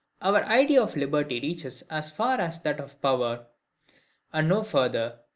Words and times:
Our 0.19 0.43
idea 0.45 0.81
of 0.81 0.95
liberty 0.97 1.39
reaches 1.39 1.83
as 1.83 2.09
far 2.09 2.39
as 2.41 2.59
that 2.63 2.99
power, 3.03 3.45
and 4.33 4.49
no 4.49 4.63
farther. 4.63 5.19